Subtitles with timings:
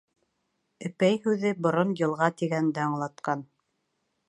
[0.89, 3.45] «Өпәй» һүҙе борон «йылға» тигәнде аңлатҡан.